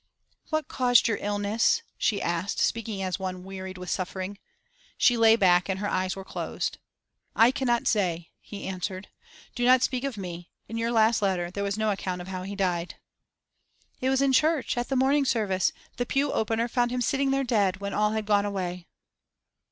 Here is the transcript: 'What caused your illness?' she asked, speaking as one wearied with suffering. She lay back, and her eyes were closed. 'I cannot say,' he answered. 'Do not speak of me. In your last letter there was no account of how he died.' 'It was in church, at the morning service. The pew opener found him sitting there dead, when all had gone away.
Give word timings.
'What 0.49 0.67
caused 0.67 1.07
your 1.07 1.19
illness?' 1.21 1.83
she 1.95 2.23
asked, 2.23 2.57
speaking 2.57 3.03
as 3.03 3.19
one 3.19 3.43
wearied 3.43 3.77
with 3.77 3.91
suffering. 3.91 4.39
She 4.97 5.15
lay 5.15 5.35
back, 5.35 5.69
and 5.69 5.77
her 5.77 5.87
eyes 5.87 6.15
were 6.15 6.25
closed. 6.25 6.79
'I 7.35 7.51
cannot 7.51 7.85
say,' 7.85 8.31
he 8.39 8.63
answered. 8.67 9.09
'Do 9.53 9.63
not 9.63 9.83
speak 9.83 10.03
of 10.03 10.17
me. 10.17 10.49
In 10.67 10.77
your 10.79 10.91
last 10.91 11.21
letter 11.21 11.51
there 11.51 11.63
was 11.63 11.77
no 11.77 11.91
account 11.91 12.19
of 12.19 12.29
how 12.29 12.41
he 12.41 12.55
died.' 12.55 12.95
'It 14.01 14.09
was 14.09 14.23
in 14.23 14.33
church, 14.33 14.75
at 14.75 14.89
the 14.89 14.95
morning 14.95 15.23
service. 15.23 15.71
The 15.97 16.07
pew 16.07 16.31
opener 16.31 16.67
found 16.67 16.89
him 16.89 17.01
sitting 17.03 17.29
there 17.29 17.43
dead, 17.43 17.77
when 17.77 17.93
all 17.93 18.13
had 18.13 18.25
gone 18.25 18.43
away. 18.45 18.87